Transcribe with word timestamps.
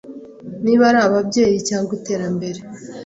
niba 0.63 0.83
ari 0.89 0.99
ababyeyi 1.07 1.57
cg 1.67 1.87
iterambere 1.99 2.59